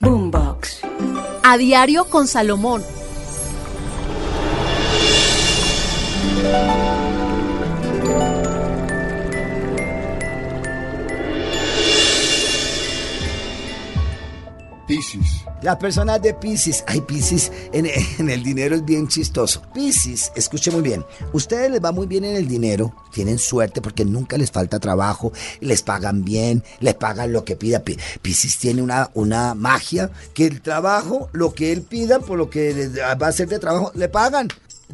[0.00, 0.82] Boombox.
[1.42, 2.82] A diario con Salomón.
[14.86, 15.26] Piscis.
[15.62, 17.86] Las personas de Pisces, ay Pisces, en,
[18.18, 19.62] en el dinero es bien chistoso.
[19.74, 24.04] Pisces, escuche muy bien, ustedes les va muy bien en el dinero, tienen suerte porque
[24.04, 27.80] nunca les falta trabajo, les pagan bien, les pagan lo que pida.
[27.80, 32.48] Pi- Piscis tiene una, una magia que el trabajo, lo que él pida, por lo
[32.50, 32.88] que
[33.20, 34.48] va a hacer de trabajo, le pagan.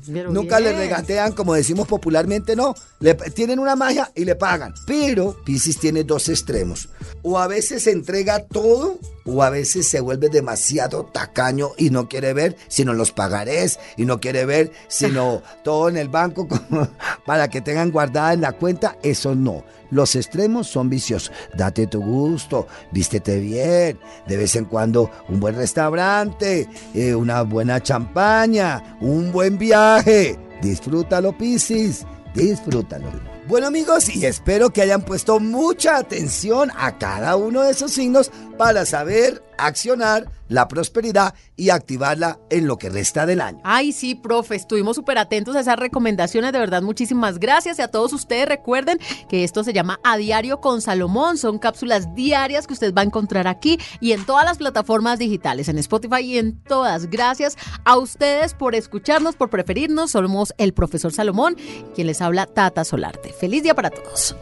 [0.06, 2.75] Nunca le regatean, como decimos popularmente, no.
[3.01, 4.73] Le, tienen una magia y le pagan.
[4.87, 6.89] Pero Pisces tiene dos extremos.
[7.21, 12.33] O a veces entrega todo, o a veces se vuelve demasiado tacaño y no quiere
[12.33, 16.48] ver sino los pagarés, y no quiere ver sino todo en el banco
[17.27, 18.97] para que tengan guardada en la cuenta.
[19.03, 19.65] Eso no.
[19.91, 21.33] Los extremos son viciosos.
[21.55, 27.83] Date tu gusto, vístete bien, de vez en cuando un buen restaurante, eh, una buena
[27.83, 30.39] champaña, un buen viaje.
[30.62, 33.11] Disfrútalo, Piscis, disfrútalo.
[33.48, 38.31] Bueno amigos, y espero que hayan puesto mucha atención a cada uno de esos signos
[38.56, 43.61] para saber accionar la prosperidad y activarla en lo que resta del año.
[43.65, 47.78] Ay, sí, profe, estuvimos súper atentos a esas recomendaciones, de verdad, muchísimas gracias.
[47.78, 52.15] Y a todos ustedes recuerden que esto se llama A Diario con Salomón, son cápsulas
[52.15, 56.21] diarias que usted va a encontrar aquí y en todas las plataformas digitales, en Spotify
[56.21, 57.06] y en todas.
[57.06, 60.11] Gracias a ustedes por escucharnos, por preferirnos.
[60.11, 61.56] Somos el profesor Salomón,
[61.95, 63.33] quien les habla Tata Solarte.
[63.33, 64.37] Feliz día para todos.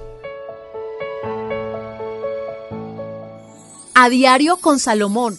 [4.03, 5.39] A Diario con Salomón